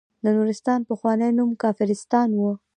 [0.23, 2.41] د نورستان پخوانی نوم کافرستان و.